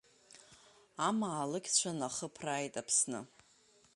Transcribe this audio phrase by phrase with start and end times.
[1.07, 3.19] Амаалықьцәа нахыԥрааит Аԥсны.